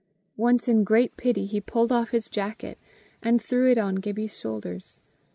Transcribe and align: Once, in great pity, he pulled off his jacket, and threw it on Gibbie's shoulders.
Once, 0.35 0.67
in 0.67 0.83
great 0.83 1.15
pity, 1.15 1.45
he 1.45 1.61
pulled 1.61 1.91
off 1.91 2.09
his 2.09 2.27
jacket, 2.27 2.79
and 3.21 3.39
threw 3.39 3.69
it 3.69 3.77
on 3.77 3.93
Gibbie's 3.97 4.35
shoulders. 4.35 4.99